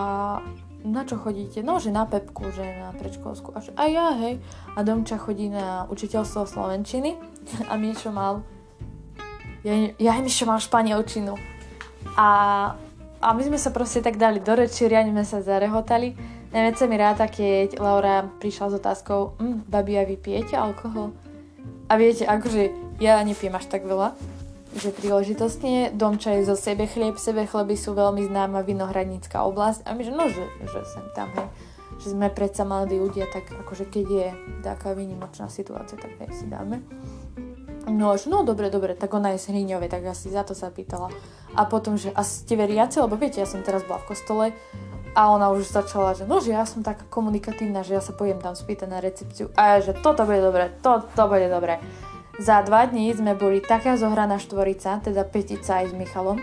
[0.86, 1.65] na čo chodíte?
[1.65, 3.58] No, že na Pepku, že na predškolskú.
[3.58, 4.38] A, a ja, hej.
[4.78, 7.17] A Domča chodí na učiteľstvo Slovenčiny
[7.69, 8.45] a Mišo mal
[9.65, 11.34] ja, ja Mišo mal španielčinu.
[12.13, 12.28] A
[13.26, 16.14] a my sme sa proste tak dali do reči, riadne sme sa zarehotali.
[16.54, 21.10] Najviac sa mi ráta, keď Laura prišla s otázkou, mm, babi, a vy pijete alkohol?
[21.90, 22.70] A viete, akože
[23.02, 24.14] ja nepijem až tak veľa,
[24.78, 29.98] že príležitostne Domča je zo sebe chlieb, sebe chleby sú veľmi známa vinohradnícka oblasť a
[29.98, 31.50] my, že no, že, že sem tam, hej,
[32.06, 34.28] že sme predsa mladí ľudia, tak akože keď je
[34.62, 36.86] taká výnimočná situácia, tak aj si dáme.
[37.86, 41.13] No, no dobre, dobre, tak ona je z Hriňovej, tak asi za to sa pýtala.
[41.54, 44.45] A potom, že a ste veriaci, lebo viete, ja som teraz bola v kostole
[45.13, 48.41] a ona už začala, že no, že ja som taká komunikatívna, že ja sa pojem
[48.41, 51.78] tam spýtať na recepciu a ja, že toto bude dobre, to, to bude dobre.
[52.41, 56.41] Za dva dní sme boli taká zohraná štvorica, teda Petica aj s Michalom,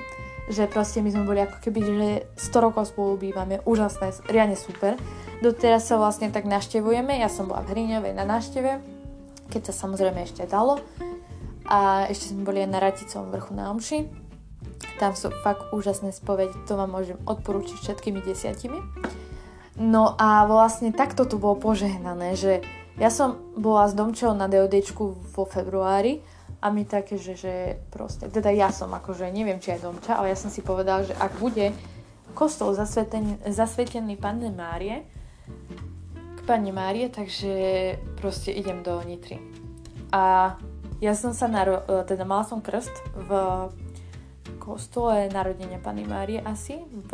[0.49, 4.97] že proste my sme boli ako keby, že 100 rokov spolu bývame, úžasné, riadne super.
[5.45, 8.81] Doteraz sa vlastne tak naštevujeme, ja som bola v Hriňovej na návšteve,
[9.53, 10.81] keď sa samozrejme ešte dalo
[11.67, 13.99] a ešte sme boli aj na Raticovom vrchu na Omši.
[14.99, 18.79] Tam sú fakt úžasné spovede, to vám môžem odporúčiť všetkými desiatimi.
[19.81, 22.61] No a vlastne takto tu bolo požehnané, že
[23.01, 26.21] ja som bola s Domčou na DODčku vo februári
[26.61, 27.55] a my také, že, že
[27.89, 31.17] proste, teda ja som akože, neviem či aj Domča, ale ja som si povedal, že
[31.17, 31.73] ak bude
[32.37, 35.09] kostol zasvetený, zasvetený Panne Márie,
[36.37, 39.41] k Panne Márie, takže proste idem do Nitry.
[40.13, 40.55] A
[41.03, 42.95] ja som sa, naro- e, teda mala som krst
[43.27, 43.31] v
[44.63, 47.11] kostole narodenia Pany Márie asi, v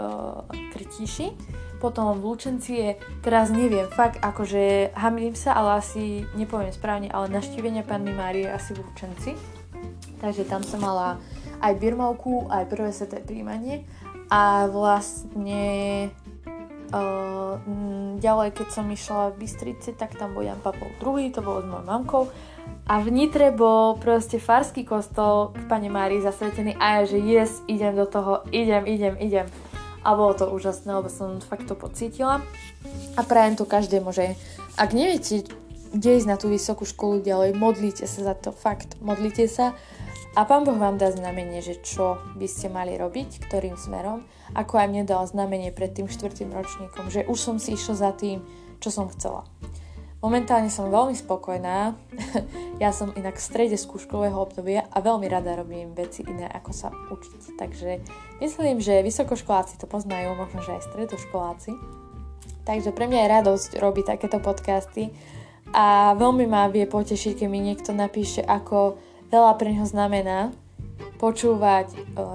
[0.76, 1.32] Krtíši.
[1.80, 2.90] Potom v Lučenci je,
[3.24, 8.76] teraz neviem, fakt akože hamím sa, ale asi nepoviem správne, ale naštívenia Panny Márie asi
[8.76, 9.32] v Lučenci.
[10.20, 11.16] Takže tam som mala
[11.64, 13.88] aj birmovku, aj prvé sveté príjmanie.
[14.28, 15.64] A vlastne
[16.92, 17.56] uh,
[18.18, 21.66] ďalej, keď som išla v Bystrici, tak tam bol Jan Pavol II, to bolo s
[21.68, 22.24] mojou mamkou.
[22.88, 27.60] A v Nitre bol proste farský kostol k Pane Márii zasvetený a ja, že yes,
[27.68, 29.46] idem do toho, idem, idem, idem.
[30.04, 32.40] A bolo to úžasné, lebo som fakt to pocítila.
[33.16, 34.38] A prajem to každému, že
[34.78, 35.44] ak neviete,
[35.92, 39.76] kde ísť na tú vysokú školu ďalej, modlite sa za to, fakt, modlite sa.
[40.38, 44.22] A Pán Boh vám dá znamenie, že čo by ste mali robiť, ktorým smerom,
[44.54, 48.10] ako aj mne dal znamenie pred tým štvrtým ročníkom, že už som si išla za
[48.14, 48.46] tým,
[48.78, 49.42] čo som chcela.
[50.22, 51.98] Momentálne som veľmi spokojná.
[52.82, 56.94] ja som inak v strede skúškového obdobia a veľmi rada robím veci iné, ako sa
[56.94, 57.58] učiť.
[57.58, 57.90] Takže
[58.38, 61.74] myslím, že vysokoškoláci to poznajú, možno, že aj stredoškoláci.
[62.62, 65.10] Takže pre mňa je radosť robiť takéto podcasty
[65.74, 70.52] a veľmi ma vie potešiť, keď mi niekto napíše, ako veľa pre neho znamená
[71.18, 71.92] počúvať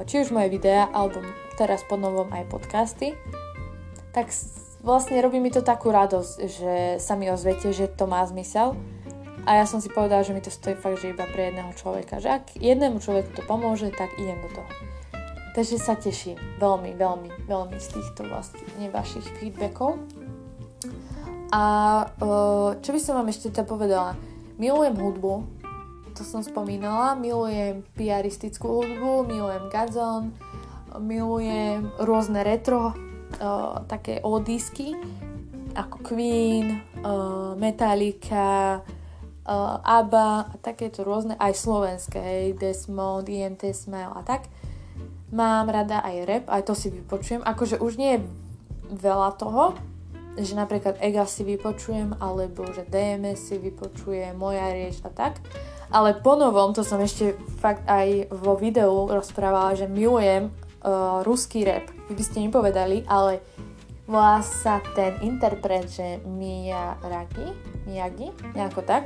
[0.10, 1.24] či už moje videá, alebo
[1.56, 3.16] teraz po novom aj podcasty.
[4.12, 4.30] Tak
[4.84, 8.76] vlastne robí mi to takú radosť, že sa mi ozviete, že to má zmysel.
[9.44, 12.24] A ja som si povedala, že mi to stojí fakt, že iba pre jedného človeka.
[12.24, 14.70] Že ak jednému človeku to pomôže, tak idem do toho.
[15.54, 20.00] Takže sa teším veľmi, veľmi, veľmi z týchto vlastne vašich feedbackov.
[21.54, 21.64] A
[22.80, 24.18] čo by som vám ešte teda povedala?
[24.58, 25.63] Milujem hudbu,
[26.14, 30.30] to som spomínala, milujem piaristickú hudbu, milujem gazon,
[31.02, 34.94] milujem rôzne retro uh, také odisky
[35.74, 44.14] ako Queen, uh, Metallica, uh, ABBA a takéto rôzne, aj slovenské, hej, Desmond, INT Smile
[44.14, 44.46] a tak.
[45.34, 47.42] Mám rada aj rap, aj to si vypočujem.
[47.42, 48.26] Akože už nie je
[49.02, 49.74] veľa toho,
[50.38, 55.42] že napríklad Ega si vypočujem, alebo že DMS si vypočuje, Moja rieč a tak.
[55.94, 61.70] Ale po novom, to som ešte fakt aj vo videu rozprávala, že milujem uh, ruský
[61.70, 61.86] rap.
[62.10, 63.46] Vy by ste nepovedali, ale
[64.10, 67.46] volá sa ten interpret, že Miyagi,
[67.86, 69.06] Miyagi, nejako tak.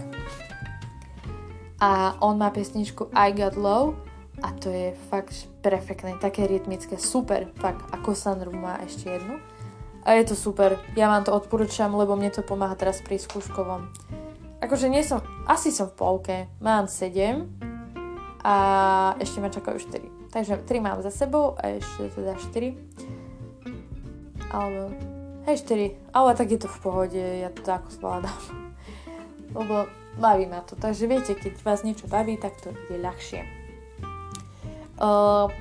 [1.84, 4.00] A on má pesničku I Got Low
[4.40, 9.44] a to je fakt perfektné, také rytmické, super, fakt, ako Sandru má ešte jednu.
[10.08, 13.92] A je to super, ja vám to odporúčam, lebo mne to pomáha teraz pri skúškovom.
[14.58, 17.46] Akože nie som, asi som v polke, mám 7
[18.42, 18.56] a
[19.22, 20.34] ešte ma čakajú 4.
[20.34, 22.74] Takže 3 mám za sebou a ešte teda 4.
[24.50, 24.90] Alebo,
[25.46, 28.42] hej 4, ale tak je to v pohode, ja to ako zvládam.
[29.58, 29.86] Lebo
[30.18, 33.46] baví ma to, takže viete, keď vás niečo baví, tak to je ľahšie.
[34.98, 35.54] Uh,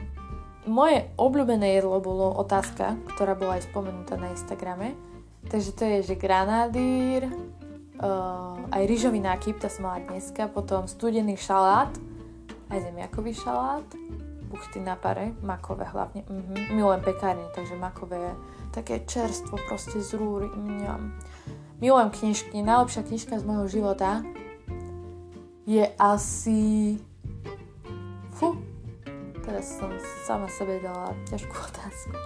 [0.64, 4.96] moje obľúbené jedlo bolo otázka, ktorá bola aj spomenutá na Instagrame.
[5.46, 7.28] Takže to je, že granádír,
[8.00, 11.92] uh, aj rýžový nákyp, to som mala dneska, potom studený šalát,
[12.68, 13.86] aj zemiakový šalát,
[14.50, 16.22] buchty na pare, makové hlavne.
[16.26, 16.74] Mm-hmm.
[16.74, 18.34] Milujem pekárne, takže makové
[18.70, 20.46] také čerstvo proste z rúry.
[20.48, 21.12] Mňam.
[21.82, 22.62] Milujem knižky.
[22.62, 24.24] Najlepšia knižka z môjho života
[25.66, 26.96] je asi...
[28.36, 28.52] Fú,
[29.42, 29.88] teraz som
[30.28, 32.16] sama sebe dala ťažkú otázku.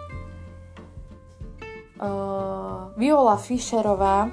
[2.01, 4.33] Uh, Viola Fischerová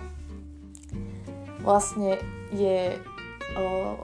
[1.67, 2.15] vlastne
[2.56, 2.95] je
[3.60, 3.99] uh,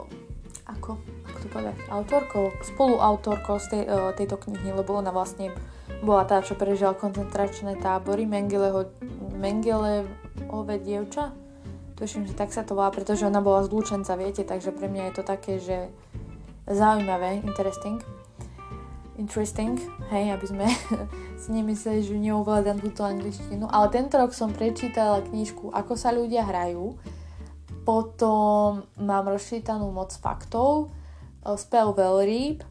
[0.67, 0.99] ako
[1.43, 5.51] to povedať, autorkou, spoluautorkou z tej, uh, tejto knihy, lebo ona vlastne
[6.03, 8.87] bola tá, čo prežila koncentračné tábory Mengeleho,
[9.35, 10.07] Mengele,
[10.47, 11.35] ove dievča.
[11.99, 15.03] Tuším, že tak sa to volá, pretože ona bola z Lučenca, viete, takže pre mňa
[15.11, 15.77] je to také, že
[16.67, 17.99] zaujímavé, interesting.
[19.13, 19.77] Interesting,
[20.09, 20.65] hej, aby sme
[21.41, 23.69] si nemysleli, že neovládam túto angličtinu.
[23.69, 26.97] Ale tento rok som prečítala knižku Ako sa ľudia hrajú.
[27.83, 30.91] Potom mám rozčítanú moc faktov.
[31.43, 32.63] Spell Well Reap.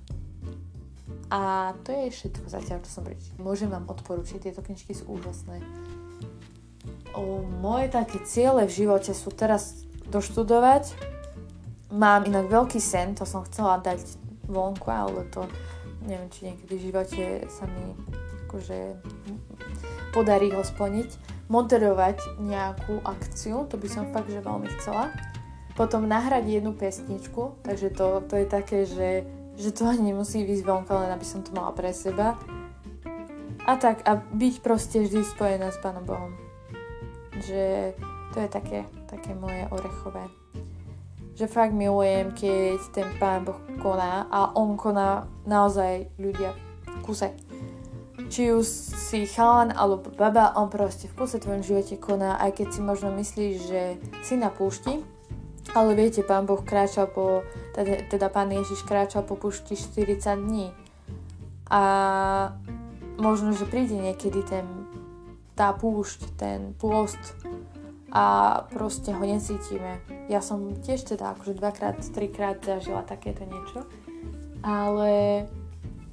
[1.32, 3.40] A to je všetko zatiaľ, čo som prečítala.
[3.40, 5.64] Môžem vám odporučiť, tieto knižky sú úžasné.
[7.16, 10.92] O, moje také ciele v živote sú teraz doštudovať.
[11.92, 14.00] Mám inak veľký sen, to som chcela dať
[14.44, 15.48] vonku, ale to
[16.04, 17.96] neviem, či niekedy v živote sa mi
[18.48, 19.00] akože
[20.12, 21.31] podarí ho splniť.
[21.50, 25.10] Moderovať nejakú akciu, to by som fakt, že veľmi chcela.
[25.74, 29.24] Potom nahrať jednu pesničku, takže to, to je také, že,
[29.56, 32.36] že to ani nemusí výsť vonka, len aby som to mala pre seba.
[33.64, 36.52] A tak, a byť proste vždy spojená s Pánom Bohom
[37.42, 37.92] že
[38.34, 40.24] to je také, také moje orechové.
[41.32, 46.54] Že fakt milujem, keď ten Pán Boh koná a On koná naozaj ľudia
[47.02, 47.32] kuse.
[48.32, 48.64] Či už
[48.96, 53.12] si chalan alebo baba, on proste v kuse tvojom živote koná, aj keď si možno
[53.12, 53.82] myslíš, že
[54.24, 55.04] si na púšti,
[55.76, 57.44] ale viete, Pán Boh kráčal po,
[57.76, 60.72] teda, teda Pán Ježiš kráčal po púšti 40 dní.
[61.68, 61.82] A
[63.20, 64.64] možno, že príde niekedy ten
[65.52, 67.20] tá púšť, ten pôst
[68.12, 68.24] a
[68.72, 70.00] proste ho necítime.
[70.28, 73.88] Ja som tiež teda akože dvakrát, trikrát zažila takéto niečo,
[74.60, 75.44] ale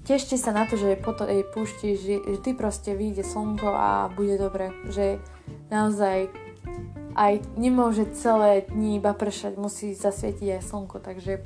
[0.09, 4.73] tešte sa na to, že po tej púšti vždy proste vyjde slnko a bude dobre,
[4.89, 5.21] že
[5.69, 6.33] naozaj
[7.13, 11.45] aj nemôže celé dní iba pršať, musí zasvietiť aj slnko, takže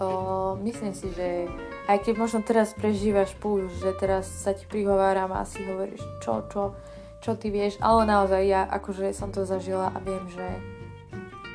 [0.00, 1.52] o, myslím si, že
[1.84, 6.48] aj keď možno teraz prežívaš púšť, že teraz sa ti prihováram a si hovoríš čo,
[6.48, 6.72] čo,
[7.20, 10.48] čo ty vieš, ale naozaj ja akože som to zažila a viem, že,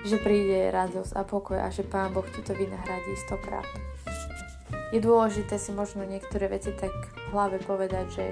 [0.05, 3.65] že príde radosť a pokoj a že Pán Boh ti to vynahradí stokrát.
[4.91, 8.25] Je dôležité si možno niektoré veci tak v hlave povedať, že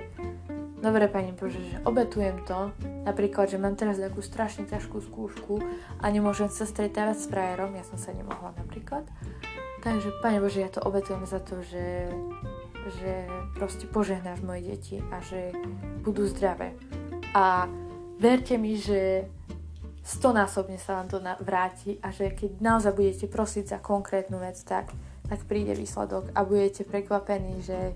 [0.84, 2.76] dobre Pani Bože, že obetujem to,
[3.08, 5.63] napríklad, že mám teraz takú strašne ťažkú skúšku
[6.04, 9.08] a nemôžem sa stretávať s frajerom, ja som sa nemohla napríklad.
[9.80, 12.12] Takže Pane Bože, ja to obetujem za to, že,
[13.00, 15.56] že proste požehnáš moje deti a že
[16.04, 16.76] budú zdravé
[17.34, 17.69] a
[18.17, 19.30] verte mi, že
[20.02, 24.89] stonásobne sa vám to vráti a že keď naozaj budete prosiť za konkrétnu vec, tak,
[25.30, 27.94] tak príde výsledok a budete prekvapení, že,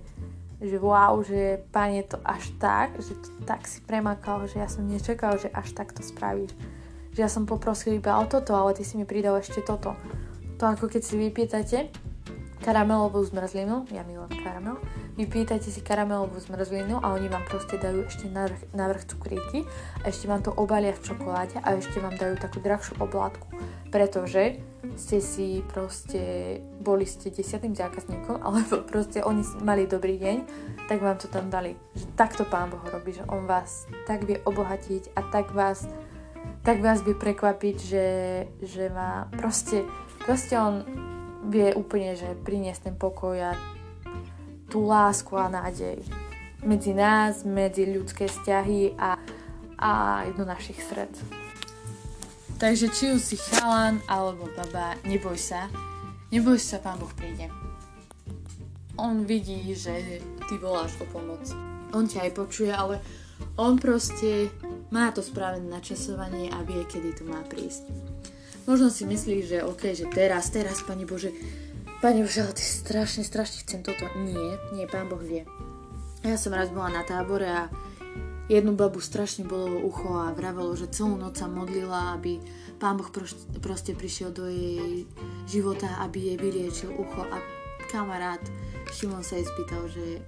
[0.62, 4.86] že wow, že pane to až tak, že to tak si premakal, že ja som
[4.86, 6.54] nečakal, že až tak to spravíš.
[7.17, 9.98] Že ja som poprosil iba o toto, ale ty si mi pridal ešte toto.
[10.62, 11.78] To ako keď si vypýtate
[12.63, 14.80] karamelovú zmrzlinu, ja milujem karamel,
[15.19, 19.67] vypýtajte si karamelovú zmrzlinu a oni vám proste dajú ešte navrh, navrh cukríky
[20.08, 23.52] ešte vám to obalia v čokoláde a ešte vám dajú takú drahšiu oblátku,
[23.91, 24.63] pretože
[25.00, 30.38] ste si proste, boli ste desiatým zákazníkom, alebo proste oni mali dobrý deň,
[30.88, 31.76] tak vám to tam dali.
[31.96, 35.88] Že takto Pán Boh robí, že On vás tak vie obohatiť a tak vás,
[36.63, 38.08] tak vás vie prekvapiť, že,
[38.63, 39.88] že má proste,
[40.24, 40.84] proste On
[41.48, 43.52] vie úplne, že priniesť ten pokoj a
[44.72, 46.02] tú lásku a nádej
[46.63, 49.19] medzi nás, medzi ľudské vzťahy a,
[49.78, 49.91] a
[50.32, 51.42] do našich srdc.
[52.63, 55.67] Takže či už si chalan alebo baba, neboj sa,
[56.32, 57.52] neboj sa, pán Boh príde.
[58.95, 61.43] On vidí, že ty voláš o pomoc.
[61.91, 63.04] On ťa aj počuje, ale
[63.60, 64.47] on proste
[64.95, 67.84] má to správne načasovanie a vie, kedy to má prísť.
[68.63, 71.36] Možno si myslíš, že OK, že teraz, teraz, Pani Bože,
[71.99, 74.08] Pane Bože, ale ty strašne, strašne chcem toto.
[74.23, 75.43] Nie, nie, Pán Boh vie.
[76.23, 77.67] Ja som raz bola na tábore a
[78.54, 82.38] jednu babu strašne bolo ucho a vravelo, že celú noc sa modlila, aby
[82.78, 83.10] Pán Boh
[83.63, 85.10] proste prišiel do jej
[85.50, 87.38] života, aby jej vyriečil ucho a
[87.89, 88.42] kamarát
[88.94, 90.21] Šimon sa jej spýtal, že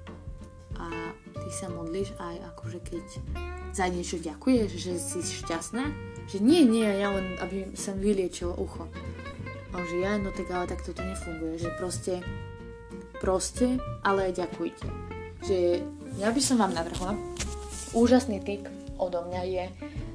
[0.75, 0.91] a
[1.31, 3.05] ty sa modlíš aj akože keď
[3.71, 5.83] za niečo ďakuješ, že si šťastná?
[6.31, 8.87] Že nie, nie, ja len aby som vyliečil ucho.
[9.75, 12.23] A že ja, no tak ale tak toto nefunguje, že proste,
[13.19, 14.87] proste, ale aj ďakujte.
[15.43, 15.57] Že
[16.15, 17.19] ja by som vám navrhla,
[17.93, 18.65] úžasný tip
[18.97, 19.63] odo mňa je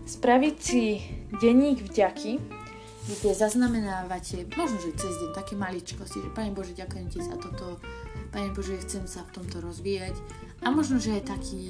[0.08, 0.98] spraviť si
[1.38, 2.40] denník vďaky,
[3.10, 7.80] kde zaznamenávate, možno, že cez deň také maličkosti, že Pane Bože, ďakujem Ti za toto,
[8.32, 10.14] Pane Bože, chcem sa v tomto rozvíjať
[10.62, 11.64] a možno, že je taký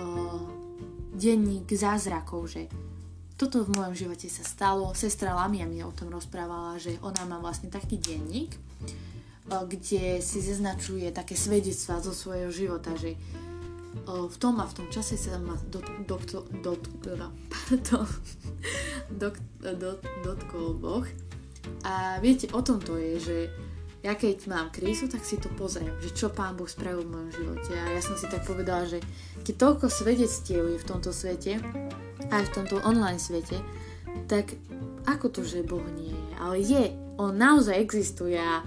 [0.00, 0.42] uh,
[1.14, 2.66] denník zázrakov, že
[3.40, 4.92] toto v mojom živote sa stalo.
[4.92, 8.52] Sestra Lamia mi o tom rozprávala, že ona má vlastne taký denník,
[9.48, 13.16] kde si zaznačuje také svedectvá zo svojho života, že
[14.06, 16.16] v tom a v tom čase sa ma do, do,
[16.62, 16.72] do,
[19.10, 19.28] do,
[19.62, 19.90] do,
[20.22, 21.06] dotkol Boh.
[21.84, 23.36] A viete, o tom to je, že
[24.00, 27.30] ja keď mám krízu, tak si to pozriem, že čo Pán Boh spravil v mojom
[27.36, 27.72] živote.
[27.76, 29.04] A ja som si tak povedala, že
[29.44, 31.60] keď toľko svedectiev je v tomto svete,
[32.32, 33.60] aj v tomto online svete,
[34.24, 34.56] tak
[35.04, 36.28] ako to, že Boh nie je?
[36.40, 36.84] Ale je,
[37.20, 38.64] On naozaj existuje a,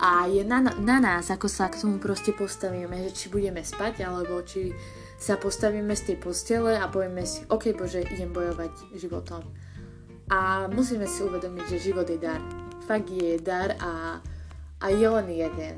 [0.00, 4.02] a je na, na nás, ako sa k tomu proste postavíme, že či budeme spať,
[4.02, 4.74] alebo či
[5.18, 9.46] sa postavíme z tej postele a povieme si, ok Bože, idem bojovať životom.
[10.28, 12.40] A musíme si uvedomiť, že život je dar.
[12.84, 14.20] Fakt je dar a,
[14.80, 15.76] a je len jeden.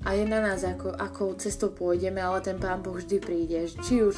[0.00, 3.68] A je na nás, ako, ako cestou pôjdeme, ale ten Pán Boh vždy príde.
[3.68, 4.16] Či už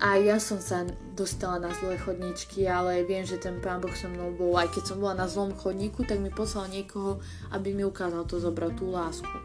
[0.00, 0.88] aj ja som sa
[1.18, 4.54] dostala na zlé chodničky, ale viem, že ten Pán Boh so mnou bol.
[4.54, 7.18] Aj keď som bola na zlom chodníku, tak mi poslal niekoho,
[7.50, 9.36] aby mi ukázal to zobrať, tú lásku.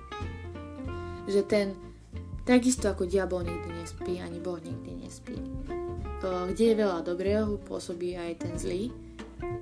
[1.26, 1.68] Že ten,
[2.44, 5.40] Takisto ako diabol nikdy nespí, ani Boh nikdy nespí.
[6.20, 8.92] Kde je veľa dobrého, pôsobí aj ten zlý.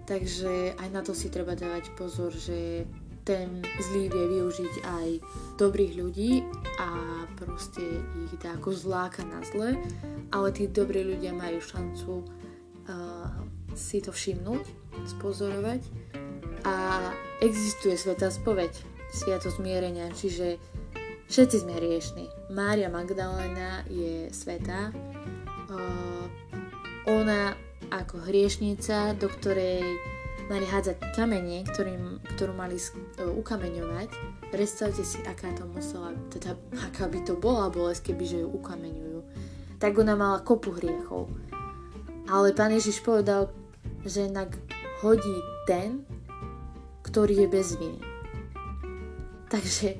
[0.10, 2.90] Takže aj na to si treba dávať pozor, že
[3.22, 5.08] ten zlý vie využiť aj
[5.62, 6.42] dobrých ľudí
[6.82, 6.90] a
[7.38, 7.82] proste
[8.26, 9.78] ich dá ako zláka na zle,
[10.34, 13.30] ale tí dobrí ľudia majú šancu uh,
[13.78, 14.66] si to všimnúť,
[15.18, 15.82] spozorovať
[16.66, 16.76] a
[17.42, 18.74] existuje sveta spoveď,
[19.14, 20.62] sviatosť zmierenia, čiže
[21.32, 22.28] Všetci sme riešni.
[22.52, 24.92] Mária Magdalena je svetá.
[25.72, 26.28] Uh,
[27.08, 27.56] ona
[27.88, 29.80] ako hriešnica, do ktorej
[30.52, 34.12] mali hádzať kamene, ktorým, ktorú mali uh, ukameňovať.
[34.52, 36.60] Predstavte si, aká to musela, teda
[36.92, 39.20] aká by to bola bolesť, keby že ju ukameňujú.
[39.80, 41.32] Tak ona mala kopu hriechov.
[42.28, 43.48] Ale pán Ježiš povedal,
[44.04, 44.60] že inak
[45.00, 46.04] hodí ten,
[47.08, 48.04] ktorý je bez viny.
[49.48, 50.00] Takže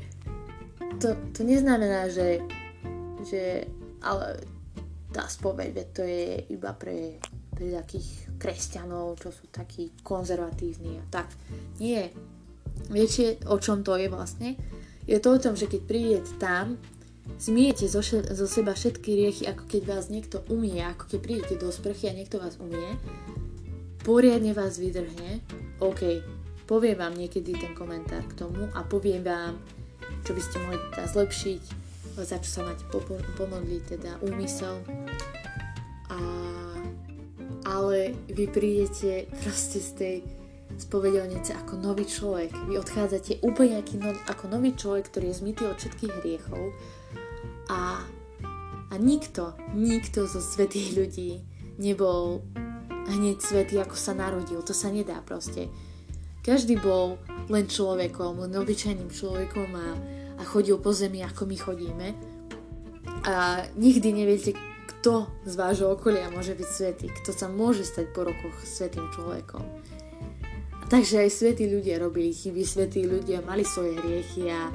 [1.00, 2.44] to, to neznamená, že,
[3.26, 3.66] že
[4.04, 4.44] ale
[5.12, 7.20] tá spoveď, to je iba pre,
[7.52, 11.30] pre takých kresťanov, čo sú takí konzervatívni a tak.
[11.78, 12.10] Nie.
[12.90, 14.58] Viete, o čom to je vlastne?
[15.06, 16.82] Je to o tom, že keď prídete tam,
[17.38, 21.70] zmiete zo, zo seba všetky riechy, ako keď vás niekto umie, ako keď prídete do
[21.70, 22.98] sprchy a niekto vás umie,
[24.02, 25.46] poriadne vás vydrhne,
[25.78, 26.26] OK,
[26.66, 29.62] poviem vám niekedy ten komentár k tomu a poviem vám,
[30.26, 31.64] čo by ste mohli teda zlepšiť,
[32.22, 32.86] za čo sa máte
[33.38, 34.82] pomodliť, teda úmysel.
[36.12, 36.18] A,
[37.72, 40.18] ale vy prídete proste z tej
[40.76, 42.52] spovedelnice ako nový človek.
[42.68, 46.76] Vy odchádzate úplne no, ako nový človek, ktorý je zmytý od všetkých hriechov
[47.72, 48.04] a,
[48.92, 51.32] a nikto, nikto zo svetých ľudí
[51.80, 52.44] nebol
[53.08, 54.60] hneď svetý, ako sa narodil.
[54.60, 55.72] To sa nedá proste.
[56.42, 59.88] Každý bol len človekom, len obyčajným človekom a,
[60.40, 62.08] a chodil po zemi, ako my chodíme.
[63.26, 64.58] A nikdy neviete,
[65.02, 69.66] kto z vášho okolia môže byť svetý, kto sa môže stať po rokoch svetým človekom.
[70.78, 74.70] A takže aj svetí ľudia robili chyby, svetí ľudia mali svoje hriechy a,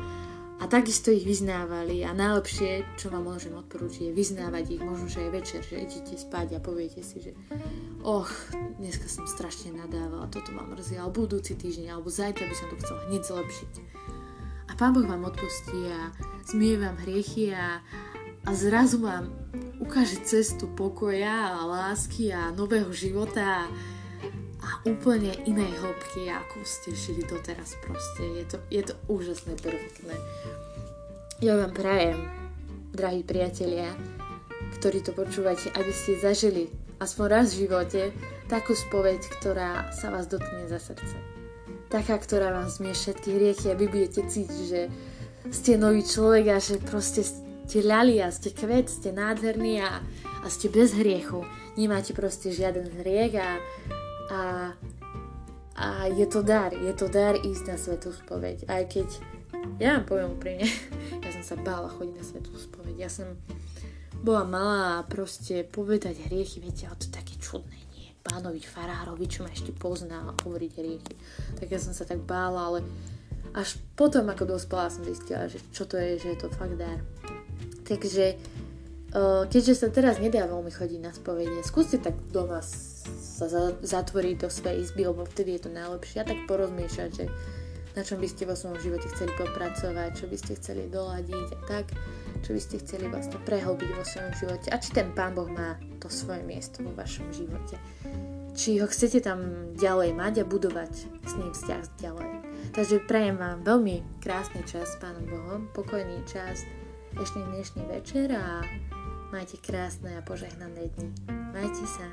[0.58, 5.22] a takisto ich vyznávali a najlepšie, čo vám môžem odporúčiť, je vyznávať ich možno, že
[5.22, 7.30] aj večer, že idete spať a poviete si, že
[8.02, 8.26] och,
[8.82, 12.82] dneska som strašne nadávala, toto vám mrzí, alebo budúci týždeň, alebo zajtra by som to
[12.82, 13.72] chcela hneď zlepšiť.
[14.66, 16.10] A Pán Boh vám odpustí a
[16.50, 17.78] zmie vám hriechy a,
[18.46, 19.34] a zrazu vám
[19.82, 23.66] ukáže cestu pokoja a lásky a nového života
[24.62, 28.22] a, úplne inej hĺbky, ako ste žili doteraz proste.
[28.22, 30.14] Je to, je to úžasné, perfektné.
[31.42, 32.22] Ja vám prajem,
[32.94, 33.90] drahí priatelia,
[34.78, 36.70] ktorí to počúvate, aby ste zažili
[37.02, 38.14] aspoň raz v živote
[38.46, 41.18] takú spoveď, ktorá sa vás dotkne za srdce.
[41.90, 44.80] Taká, ktorá vám zmie všetky hriechy a vy budete cítiť, že
[45.50, 49.98] ste nový človek a že proste ste ľali a ste kvet, ste nádherní a,
[50.42, 51.42] a ste bez hriechu.
[51.74, 53.50] Nemáte proste žiaden hriech a,
[54.30, 54.40] a,
[55.74, 58.70] a je to dar, je to dar ísť na svetú spoveď.
[58.70, 59.08] Aj keď,
[59.82, 60.66] ja vám poviem úprimne,
[61.26, 62.94] ja som sa bála chodiť na svetú spoveď.
[63.02, 63.34] Ja som,
[64.26, 68.10] bola malá a proste povedať hriechy, viete, ale to je také čudné, nie?
[68.26, 71.14] Pánovi farárovi, čo ma ešte pozná hovoriť hriechy.
[71.60, 72.80] Tak ja som sa tak bála, ale
[73.54, 76.98] až potom, ako dospela, som zistila, že čo to je, že je to fakt dar.
[77.86, 78.34] Takže,
[79.46, 83.46] keďže sa teraz nedá veľmi chodiť na spovede, skúste tak doma sa
[83.78, 87.24] zatvoriť do svojej izby, lebo vtedy je to najlepšie a tak porozmiešať, že
[87.96, 91.58] na čom by ste vo svojom živote chceli popracovať, čo by ste chceli doladiť a
[91.64, 91.96] tak,
[92.44, 95.80] čo by ste chceli vlastne prehlbiť vo svojom živote a či ten Pán Boh má
[95.96, 97.80] to svoje miesto vo vašom živote.
[98.52, 100.92] Či ho chcete tam ďalej mať a budovať
[101.24, 102.30] s ním vzťah ďalej.
[102.76, 106.68] Takže prajem vám veľmi krásny čas s Pánom Bohom, pokojný čas
[107.16, 108.60] dnešný dnešný večer a
[109.32, 111.08] majte krásne a požehnané dni.
[111.56, 112.04] Majte sa.